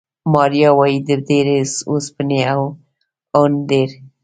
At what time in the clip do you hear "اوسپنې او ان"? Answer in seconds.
1.91-3.51